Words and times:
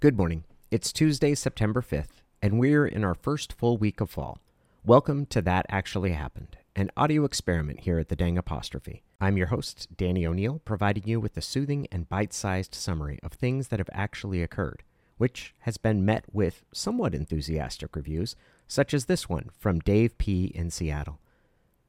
Good 0.00 0.16
morning. 0.16 0.44
It's 0.70 0.92
Tuesday, 0.92 1.34
September 1.34 1.82
5th, 1.82 2.22
and 2.40 2.60
we're 2.60 2.86
in 2.86 3.02
our 3.02 3.16
first 3.16 3.52
full 3.52 3.78
week 3.78 4.00
of 4.00 4.08
fall. 4.08 4.38
Welcome 4.84 5.26
to 5.26 5.42
That 5.42 5.66
Actually 5.70 6.12
Happened, 6.12 6.56
an 6.76 6.92
audio 6.96 7.24
experiment 7.24 7.80
here 7.80 7.98
at 7.98 8.08
the 8.08 8.14
Dang 8.14 8.38
Apostrophe. 8.38 9.02
I'm 9.20 9.36
your 9.36 9.48
host, 9.48 9.88
Danny 9.96 10.24
O'Neil, 10.24 10.60
providing 10.64 11.08
you 11.08 11.18
with 11.18 11.36
a 11.36 11.42
soothing 11.42 11.88
and 11.90 12.08
bite 12.08 12.32
sized 12.32 12.76
summary 12.76 13.18
of 13.24 13.32
things 13.32 13.68
that 13.68 13.80
have 13.80 13.90
actually 13.92 14.40
occurred, 14.40 14.84
which 15.16 15.52
has 15.62 15.78
been 15.78 16.04
met 16.04 16.26
with 16.32 16.64
somewhat 16.72 17.12
enthusiastic 17.12 17.96
reviews, 17.96 18.36
such 18.68 18.94
as 18.94 19.06
this 19.06 19.28
one 19.28 19.50
from 19.58 19.80
Dave 19.80 20.16
P. 20.16 20.52
in 20.54 20.70
Seattle. 20.70 21.18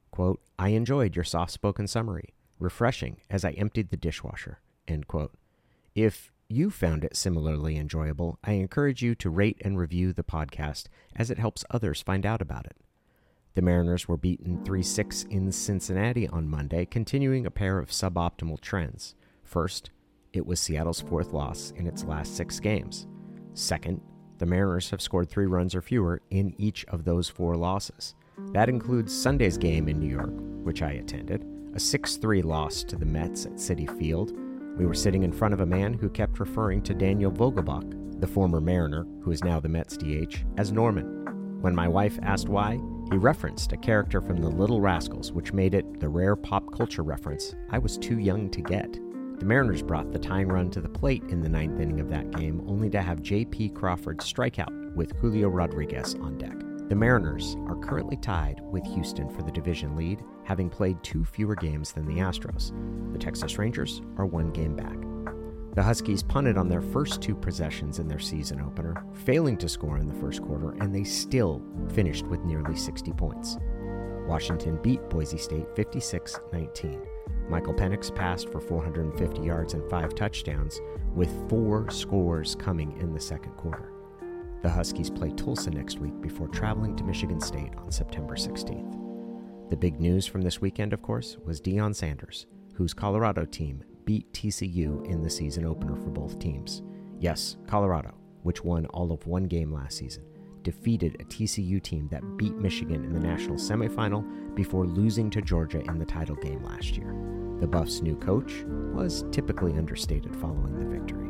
Quote, 0.09 0.41
I 0.57 0.69
enjoyed 0.69 1.15
your 1.15 1.25
soft 1.25 1.51
spoken 1.51 1.85
summary, 1.85 2.33
refreshing 2.57 3.17
as 3.29 3.45
I 3.45 3.51
emptied 3.51 3.91
the 3.91 3.97
dishwasher. 3.97 4.61
End 4.87 5.07
quote. 5.07 5.35
If 5.93 6.31
you 6.49 6.71
found 6.71 7.03
it 7.03 7.15
similarly 7.15 7.77
enjoyable, 7.77 8.39
I 8.43 8.53
encourage 8.53 9.03
you 9.03 9.13
to 9.15 9.29
rate 9.29 9.61
and 9.63 9.77
review 9.77 10.13
the 10.13 10.23
podcast 10.23 10.87
as 11.15 11.29
it 11.29 11.37
helps 11.37 11.63
others 11.69 12.01
find 12.01 12.25
out 12.25 12.41
about 12.41 12.65
it. 12.65 12.75
The 13.53 13.61
Mariners 13.61 14.07
were 14.07 14.17
beaten 14.17 14.63
3 14.65 14.81
6 14.81 15.23
in 15.29 15.51
Cincinnati 15.51 16.27
on 16.27 16.49
Monday, 16.49 16.85
continuing 16.85 17.45
a 17.45 17.51
pair 17.51 17.77
of 17.77 17.89
suboptimal 17.89 18.61
trends. 18.61 19.15
First, 19.43 19.91
it 20.33 20.45
was 20.45 20.59
Seattle's 20.59 21.01
fourth 21.01 21.33
loss 21.33 21.71
in 21.75 21.85
its 21.85 22.03
last 22.03 22.35
six 22.35 22.59
games. 22.59 23.05
Second, 23.53 24.01
the 24.39 24.45
Mariners 24.45 24.89
have 24.89 25.01
scored 25.01 25.29
three 25.29 25.47
runs 25.47 25.75
or 25.75 25.81
fewer 25.81 26.21
in 26.31 26.55
each 26.57 26.85
of 26.85 27.03
those 27.03 27.29
four 27.29 27.57
losses. 27.57 28.15
That 28.53 28.69
includes 28.69 29.15
Sunday's 29.15 29.57
game 29.57 29.87
in 29.89 29.99
New 29.99 30.09
York, 30.09 30.31
which 30.63 30.81
I 30.81 30.91
attended, 30.93 31.45
a 31.75 31.79
6 31.79 32.15
3 32.17 32.41
loss 32.41 32.83
to 32.85 32.95
the 32.95 33.05
Mets 33.05 33.45
at 33.45 33.53
Citi 33.53 33.87
Field. 33.99 34.31
We 34.79 34.85
were 34.85 34.93
sitting 34.93 35.23
in 35.23 35.33
front 35.33 35.53
of 35.53 35.59
a 35.59 35.65
man 35.65 35.93
who 35.93 36.07
kept 36.07 36.39
referring 36.39 36.81
to 36.83 36.93
Daniel 36.93 37.33
Vogelbach, 37.33 38.21
the 38.21 38.27
former 38.27 38.61
Mariner, 38.61 39.05
who 39.21 39.31
is 39.31 39.43
now 39.43 39.59
the 39.59 39.67
Mets 39.67 39.97
DH, 39.97 40.37
as 40.57 40.71
Norman. 40.71 41.59
When 41.59 41.75
my 41.75 41.89
wife 41.89 42.17
asked 42.21 42.47
why, 42.47 42.79
he 43.11 43.17
referenced 43.17 43.73
a 43.73 43.77
character 43.77 44.21
from 44.21 44.37
The 44.37 44.47
Little 44.47 44.79
Rascals, 44.79 45.33
which 45.33 45.51
made 45.51 45.73
it 45.73 45.99
the 45.99 46.07
rare 46.07 46.37
pop 46.37 46.73
culture 46.73 47.03
reference 47.03 47.55
I 47.69 47.77
was 47.77 47.97
too 47.97 48.19
young 48.19 48.49
to 48.51 48.61
get. 48.61 48.93
The 48.93 49.45
Mariners 49.45 49.81
brought 49.81 50.13
the 50.13 50.19
tying 50.19 50.47
run 50.47 50.71
to 50.71 50.79
the 50.79 50.87
plate 50.87 51.23
in 51.23 51.41
the 51.41 51.49
ninth 51.49 51.81
inning 51.81 51.99
of 51.99 52.07
that 52.11 52.31
game, 52.31 52.63
only 52.65 52.89
to 52.91 53.01
have 53.01 53.21
J.P. 53.21 53.69
Crawford 53.69 54.21
strike 54.21 54.59
out 54.59 54.71
with 54.95 55.11
Julio 55.19 55.49
Rodriguez 55.49 56.15
on 56.15 56.37
deck. 56.37 56.55
The 56.89 56.95
Mariners 56.95 57.55
are 57.67 57.75
currently 57.75 58.17
tied 58.17 58.61
with 58.63 58.83
Houston 58.83 59.29
for 59.29 59.43
the 59.43 59.51
division 59.51 59.95
lead, 59.95 60.23
having 60.43 60.71
played 60.71 61.03
two 61.03 61.23
fewer 61.23 61.53
games 61.53 61.91
than 61.91 62.07
the 62.07 62.19
Astros. 62.19 62.71
The 63.13 63.19
Texas 63.19 63.59
Rangers 63.59 64.01
are 64.17 64.25
one 64.25 64.49
game 64.49 64.75
back. 64.75 64.97
The 65.75 65.83
Huskies 65.83 66.23
punted 66.23 66.57
on 66.57 66.67
their 66.67 66.81
first 66.81 67.21
two 67.21 67.35
possessions 67.35 67.99
in 67.99 68.07
their 68.07 68.17
season 68.17 68.59
opener, 68.59 69.05
failing 69.13 69.55
to 69.57 69.69
score 69.69 69.99
in 69.99 70.07
the 70.07 70.19
first 70.19 70.41
quarter, 70.41 70.71
and 70.81 70.93
they 70.93 71.03
still 71.03 71.61
finished 71.93 72.25
with 72.25 72.43
nearly 72.43 72.75
60 72.75 73.13
points. 73.13 73.59
Washington 74.25 74.79
beat 74.81 75.07
Boise 75.11 75.37
State 75.37 75.67
56 75.75 76.39
19. 76.51 77.03
Michael 77.49 77.75
Penix 77.75 78.13
passed 78.15 78.49
for 78.49 78.59
450 78.59 79.41
yards 79.41 79.75
and 79.75 79.87
five 79.91 80.15
touchdowns, 80.15 80.81
with 81.13 81.29
four 81.51 81.87
scores 81.91 82.55
coming 82.55 82.97
in 82.99 83.13
the 83.13 83.19
second 83.19 83.51
quarter. 83.57 83.91
The 84.61 84.69
Huskies 84.69 85.09
play 85.09 85.31
Tulsa 85.31 85.69
next 85.69 85.99
week 85.99 86.19
before 86.19 86.49
traveling 86.49 86.97
to 86.97 87.03
Michigan 87.05 87.39
State 87.39 87.71
on 87.77 87.91
September 87.91 88.35
16th. 88.35 89.69
The 89.69 89.77
big 89.77 90.01
news 90.01 90.25
from 90.25 90.41
this 90.41 90.59
weekend, 90.59 90.91
of 90.91 91.01
course, 91.01 91.37
was 91.45 91.61
Deion 91.61 91.95
Sanders, 91.95 92.45
whose 92.73 92.93
Colorado 92.93 93.45
team 93.45 93.85
beat 94.03 94.29
TCU 94.33 95.05
in 95.05 95.21
the 95.21 95.29
season 95.29 95.65
opener 95.65 95.95
for 95.95 96.09
both 96.09 96.39
teams. 96.39 96.81
Yes, 97.19 97.55
Colorado, 97.67 98.13
which 98.43 98.61
won 98.61 98.85
all 98.87 99.13
of 99.13 99.25
one 99.25 99.45
game 99.45 99.71
last 99.71 99.97
season, 99.97 100.25
defeated 100.63 101.15
a 101.21 101.23
TCU 101.23 101.81
team 101.81 102.09
that 102.09 102.37
beat 102.37 102.55
Michigan 102.55 103.05
in 103.05 103.13
the 103.13 103.19
national 103.19 103.55
semifinal 103.55 104.25
before 104.55 104.85
losing 104.85 105.29
to 105.29 105.41
Georgia 105.41 105.79
in 105.79 105.97
the 105.97 106.05
title 106.05 106.35
game 106.35 106.61
last 106.65 106.97
year. 106.97 107.15
The 107.61 107.67
Buffs' 107.67 108.01
new 108.01 108.17
coach 108.17 108.65
was 108.93 109.23
typically 109.31 109.77
understated 109.77 110.35
following 110.35 110.77
the 110.79 110.97
victory. 110.97 111.27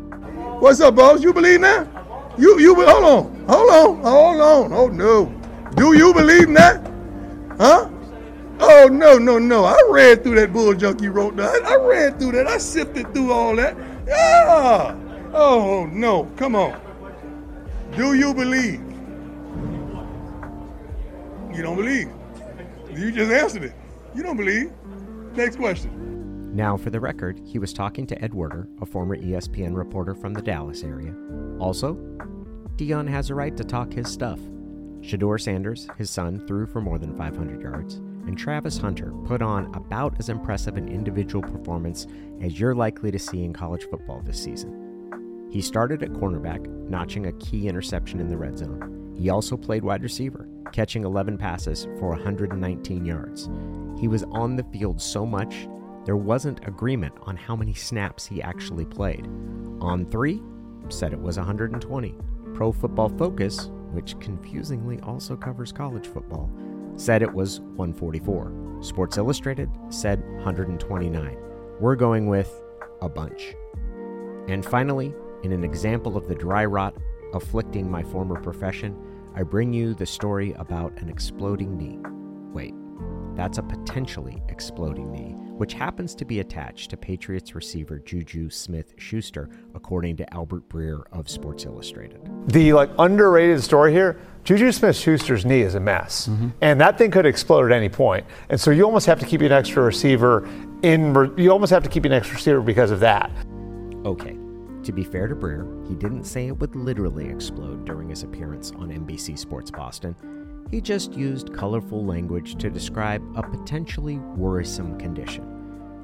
What's 0.59 0.81
up, 0.81 0.95
boss? 0.95 1.21
You 1.21 1.31
believe 1.31 1.61
that? 1.61 2.08
You 2.39 2.57
you 2.57 2.73
hold 2.73 3.03
on, 3.03 3.45
hold 3.49 3.69
on, 3.69 4.01
hold 4.01 4.41
on. 4.41 4.73
Oh 4.73 4.87
no. 4.87 5.25
Do 5.75 5.93
you 5.97 6.13
believe 6.13 6.53
that? 6.53 6.81
Huh? 7.57 7.89
Oh 8.61 8.87
no, 8.89 9.17
no, 9.17 9.37
no. 9.37 9.65
I 9.65 9.77
read 9.89 10.23
through 10.23 10.35
that 10.35 10.53
bull 10.53 10.73
junk 10.73 11.01
you 11.01 11.11
wrote 11.11 11.35
down. 11.35 11.65
I 11.65 11.75
read 11.75 12.17
through 12.17 12.31
that. 12.33 12.47
I 12.47 12.57
sifted 12.57 13.13
through 13.13 13.33
all 13.33 13.57
that. 13.57 13.75
Yeah. 14.07 14.95
Oh 15.33 15.85
no. 15.91 16.31
Come 16.37 16.55
on. 16.55 16.79
Do 17.97 18.13
you 18.13 18.33
believe? 18.33 18.81
You 21.53 21.61
don't 21.61 21.75
believe. 21.75 22.09
You 22.89 23.11
just 23.11 23.31
answered 23.31 23.63
it. 23.63 23.73
You 24.15 24.23
don't 24.23 24.37
believe. 24.37 24.71
Next 25.35 25.57
question. 25.57 26.08
Now, 26.53 26.77
for 26.77 26.89
the 26.89 26.99
record, 26.99 27.39
he 27.45 27.59
was 27.59 27.73
talking 27.73 28.07
to 28.07 28.23
Ed 28.23 28.33
Werder, 28.33 28.67
a 28.81 28.85
former 28.85 29.15
ESPN 29.15 29.75
reporter 29.75 30.15
from 30.15 30.33
the 30.33 30.41
Dallas 30.41 30.83
area. 30.83 31.15
Also, 31.59 31.93
Deion 32.75 33.07
has 33.07 33.29
a 33.29 33.35
right 33.35 33.55
to 33.55 33.63
talk 33.63 33.93
his 33.93 34.07
stuff. 34.07 34.39
Shedeur 35.01 35.39
Sanders, 35.39 35.87
his 35.97 36.09
son, 36.09 36.45
threw 36.47 36.65
for 36.65 36.81
more 36.81 36.97
than 36.97 37.15
500 37.15 37.61
yards, 37.61 37.95
and 38.25 38.35
Travis 38.35 38.79
Hunter 38.79 39.13
put 39.25 39.43
on 39.43 39.73
about 39.75 40.15
as 40.17 40.29
impressive 40.29 40.75
an 40.75 40.89
individual 40.89 41.41
performance 41.41 42.07
as 42.41 42.59
you're 42.59 42.75
likely 42.75 43.11
to 43.11 43.19
see 43.19 43.43
in 43.43 43.53
college 43.53 43.87
football 43.87 44.21
this 44.25 44.43
season. 44.43 45.47
He 45.51 45.61
started 45.61 46.01
at 46.01 46.13
cornerback, 46.13 46.67
notching 46.89 47.27
a 47.27 47.33
key 47.33 47.67
interception 47.67 48.19
in 48.19 48.27
the 48.27 48.37
red 48.37 48.57
zone. 48.57 49.13
He 49.15 49.29
also 49.29 49.55
played 49.55 49.83
wide 49.83 50.03
receiver, 50.03 50.47
catching 50.71 51.03
11 51.03 51.37
passes 51.37 51.85
for 51.99 52.09
119 52.09 53.05
yards. 53.05 53.49
He 53.99 54.07
was 54.07 54.23
on 54.31 54.55
the 54.55 54.63
field 54.63 55.01
so 55.01 55.25
much 55.25 55.67
there 56.05 56.17
wasn't 56.17 56.67
agreement 56.67 57.13
on 57.23 57.35
how 57.35 57.55
many 57.55 57.73
snaps 57.73 58.25
he 58.25 58.41
actually 58.41 58.85
played. 58.85 59.25
On3, 59.79 60.41
said 60.91 61.13
it 61.13 61.21
was 61.21 61.37
120. 61.37 62.15
Pro 62.53 62.71
Football 62.71 63.09
Focus, 63.09 63.69
which 63.91 64.19
confusingly 64.19 64.99
also 65.01 65.35
covers 65.35 65.71
college 65.71 66.07
football, 66.07 66.49
said 66.95 67.21
it 67.21 67.33
was 67.33 67.59
144. 67.59 68.79
Sports 68.81 69.17
Illustrated 69.17 69.69
said 69.89 70.21
129. 70.35 71.37
We're 71.79 71.95
going 71.95 72.27
with 72.27 72.51
a 73.01 73.09
bunch. 73.09 73.55
And 74.47 74.65
finally, 74.65 75.13
in 75.43 75.51
an 75.51 75.63
example 75.63 76.17
of 76.17 76.27
the 76.27 76.35
dry 76.35 76.65
rot 76.65 76.95
afflicting 77.33 77.89
my 77.89 78.03
former 78.03 78.41
profession, 78.41 78.97
I 79.35 79.43
bring 79.43 79.73
you 79.73 79.93
the 79.93 80.05
story 80.05 80.53
about 80.53 80.91
an 80.97 81.09
exploding 81.09 81.77
knee. 81.77 81.99
Wait, 82.51 82.73
that's 83.35 83.59
a 83.59 83.63
potentially 83.63 84.41
exploding 84.49 85.11
knee, 85.11 85.35
which 85.59 85.73
happens 85.73 86.15
to 86.15 86.23
be 86.23 86.39
attached 86.39 86.89
to 86.89 86.95
Patriots 86.95 87.53
receiver 87.53 87.99
Juju 87.99 88.49
Smith 88.49 88.93
Schuster, 88.97 89.49
according 89.75 90.15
to 90.15 90.33
Albert 90.33 90.69
Breer 90.69 91.03
of 91.11 91.29
Sports 91.29 91.65
Illustrated. 91.65 92.21
The 92.47 92.71
like 92.71 92.89
underrated 92.97 93.61
story 93.61 93.91
here, 93.91 94.21
Juju 94.45 94.71
Smith-Schuster's 94.71 95.45
knee 95.45 95.59
is 95.59 95.75
a 95.75 95.79
mess, 95.81 96.27
mm-hmm. 96.27 96.49
and 96.61 96.79
that 96.79 96.97
thing 96.97 97.11
could 97.11 97.25
explode 97.25 97.65
at 97.65 97.71
any 97.73 97.89
point. 97.89 98.25
And 98.47 98.59
so 98.59 98.71
you 98.71 98.85
almost 98.85 99.05
have 99.07 99.19
to 99.19 99.25
keep 99.25 99.41
an 99.41 99.51
extra 99.51 99.83
receiver 99.83 100.47
in. 100.81 101.33
You 101.37 101.51
almost 101.51 101.71
have 101.71 101.83
to 101.83 101.89
keep 101.89 102.05
an 102.05 102.13
extra 102.13 102.37
receiver 102.37 102.61
because 102.61 102.89
of 102.89 103.01
that. 103.01 103.29
Okay, 104.05 104.37
to 104.83 104.93
be 104.93 105.03
fair 105.03 105.27
to 105.27 105.35
Breer, 105.35 105.85
he 105.89 105.93
didn't 105.93 106.23
say 106.23 106.47
it 106.47 106.57
would 106.57 106.73
literally 106.73 107.27
explode 107.27 107.83
during 107.83 108.07
his 108.07 108.23
appearance 108.23 108.71
on 108.77 108.91
NBC 108.91 109.37
Sports 109.37 109.71
Boston. 109.71 110.15
He 110.71 110.81
just 110.81 111.13
used 111.13 111.53
colorful 111.53 112.05
language 112.05 112.55
to 112.55 112.69
describe 112.69 113.23
a 113.35 113.41
potentially 113.41 114.19
worrisome 114.19 114.99
condition. 114.99 115.43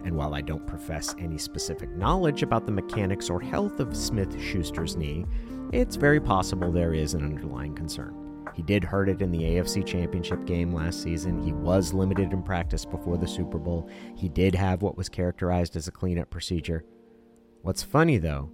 And 0.04 0.16
while 0.16 0.34
I 0.34 0.42
don't 0.42 0.66
profess 0.66 1.16
any 1.20 1.38
specific 1.38 1.90
knowledge 1.92 2.42
about 2.42 2.66
the 2.66 2.72
mechanics 2.72 3.30
or 3.30 3.40
health 3.40 3.80
of 3.80 3.96
Smith 3.96 4.40
Schuster's 4.42 4.96
knee, 4.96 5.26
it's 5.72 5.96
very 5.96 6.20
possible 6.20 6.72
there 6.72 6.94
is 6.94 7.14
an 7.14 7.24
underlying 7.24 7.76
concern. 7.76 8.16
He 8.56 8.64
did 8.64 8.84
hurt 8.84 9.10
it 9.10 9.22
in 9.22 9.32
the 9.32 9.42
AFC 9.42 9.86
Championship 9.86 10.46
game 10.46 10.74
last 10.74 11.04
season. 11.04 11.44
He 11.44 11.54
was 11.54 11.94
limited 11.94 12.32
in 12.34 12.42
practice 12.42 12.86
before 12.86 13.18
the 13.18 13.28
Super 13.28 13.58
Bowl. 13.58 13.90
He 14.16 14.30
did 14.30 14.56
have 14.56 14.82
what 14.82 14.98
was 14.98 15.10
characterized 15.10 15.76
as 15.76 15.88
a 15.88 15.92
cleanup 15.92 16.30
procedure. 16.30 16.86
What's 17.62 17.84
funny, 17.84 18.18
though, 18.18 18.52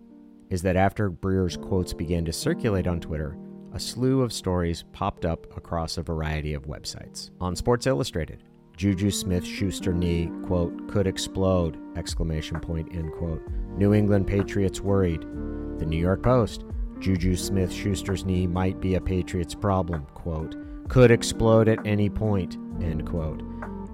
is 0.49 0.61
that 0.63 0.75
after 0.75 1.09
Breer's 1.09 1.55
quotes 1.55 1.93
began 1.93 2.25
to 2.25 2.33
circulate 2.33 2.87
on 2.87 2.99
Twitter, 2.99 3.37
a 3.73 3.79
slew 3.79 4.21
of 4.21 4.33
stories 4.33 4.83
popped 4.91 5.25
up 5.25 5.45
across 5.55 5.97
a 5.97 6.03
variety 6.03 6.53
of 6.53 6.67
websites. 6.67 7.29
On 7.39 7.55
Sports 7.55 7.87
Illustrated, 7.87 8.43
Juju 8.75 9.11
Smith 9.11 9.45
Schuster 9.45 9.93
knee, 9.93 10.31
quote, 10.45 10.89
could 10.89 11.07
explode, 11.07 11.77
exclamation 11.97 12.59
point, 12.59 12.93
end 12.95 13.11
quote. 13.13 13.41
New 13.77 13.93
England 13.93 14.27
Patriots 14.27 14.81
worried. 14.81 15.21
The 15.21 15.85
New 15.85 15.97
York 15.97 16.23
Post, 16.23 16.65
Juju 16.99 17.35
Smith 17.35 17.71
Schuster's 17.71 18.25
knee 18.25 18.47
might 18.47 18.79
be 18.79 18.95
a 18.95 19.01
Patriots 19.01 19.55
problem, 19.55 20.05
quote, 20.13 20.55
could 20.89 21.11
explode 21.11 21.67
at 21.67 21.85
any 21.85 22.09
point, 22.09 22.57
end 22.81 23.07
quote. 23.07 23.41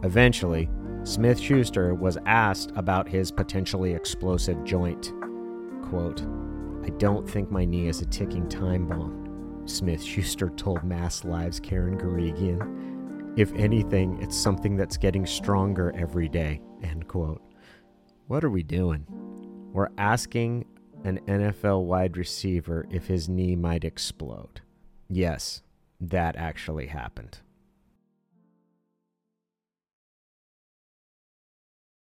Eventually, 0.04 0.70
Smith 1.04 1.40
Schuster 1.40 1.94
was 1.94 2.18
asked 2.26 2.72
about 2.76 3.08
his 3.08 3.32
potentially 3.32 3.94
explosive 3.94 4.64
joint. 4.64 5.14
Quote, 5.84 6.22
I 6.84 6.90
don't 6.98 7.30
think 7.30 7.52
my 7.52 7.66
knee 7.66 7.88
is 7.88 8.02
a 8.02 8.06
ticking 8.06 8.50
time 8.50 8.88
bomb, 8.88 9.27
Smith 9.70 10.02
Schuster 10.02 10.50
told 10.50 10.84
Mass 10.84 11.24
Live's 11.24 11.60
Karen 11.60 11.98
Guregian. 11.98 13.38
If 13.38 13.54
anything, 13.54 14.22
it's 14.22 14.36
something 14.36 14.78
that's 14.78 14.98
getting 14.98 15.26
stronger 15.26 15.94
every 15.96 16.30
day. 16.30 16.62
End 16.84 17.08
quote. 17.08 17.42
What 18.28 18.44
are 18.44 18.50
we 18.50 18.64
doing? 18.64 19.06
We're 19.74 19.90
asking 19.98 20.66
an 21.04 21.20
NFL 21.28 21.84
wide 21.84 22.18
receiver 22.18 22.88
if 22.90 23.08
his 23.08 23.30
knee 23.30 23.56
might 23.56 23.84
explode. 23.84 24.62
Yes, 25.10 25.62
that 26.02 26.36
actually 26.36 26.88
happened. 26.88 27.40